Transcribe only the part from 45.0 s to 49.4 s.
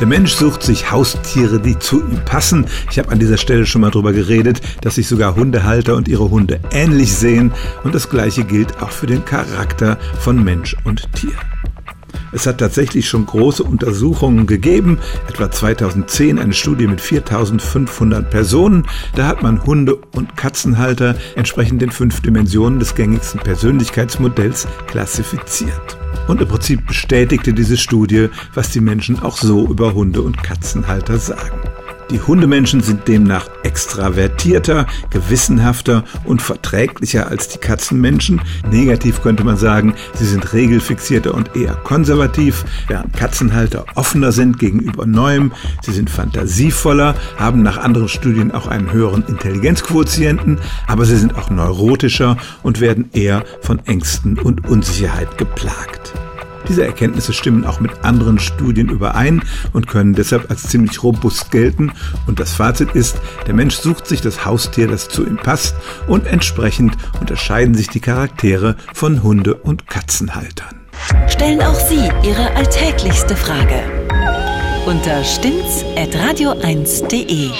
Neuem. Sie sind fantasievoller, haben nach anderen Studien auch einen höheren